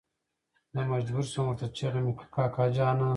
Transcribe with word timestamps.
زه 0.75 0.81
مجبور 0.93 1.23
شوم 1.31 1.45
ورته 1.47 1.67
چيغه 1.77 1.99
مې 2.03 2.11
کړه 2.17 2.27
کاکا 2.35 2.65
جانه. 2.75 3.07